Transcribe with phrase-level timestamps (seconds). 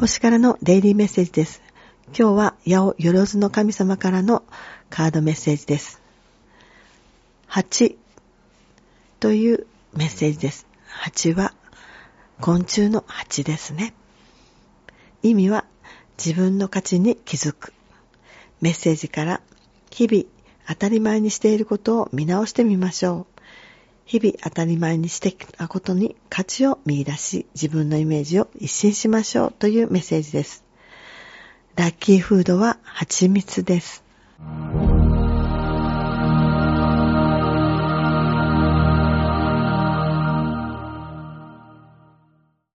[0.00, 1.60] 星からのデイリーメッセージです。
[2.06, 4.44] 今日は八百万の神様からの
[4.88, 6.00] カードメッセージです。
[7.50, 7.96] 8
[9.20, 10.66] というメッセージです。
[11.04, 11.52] 8は
[12.40, 13.92] 昆虫の8ですね。
[15.22, 15.66] 意味は
[16.16, 17.74] 自分の価値に気づく。
[18.62, 19.42] メッセージから
[19.90, 20.24] 日々
[20.66, 23.39] 当たり前にしていることを見直してみましょう。
[24.10, 30.64] 日々当たり前にしてきたことに価値を見出し、自分のイメージを一新しましょうというメッセージです。
[31.76, 34.09] ラッキーフードは蜂蜜です。